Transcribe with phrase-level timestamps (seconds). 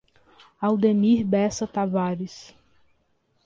[0.61, 2.55] Aldemir Bessa Tavares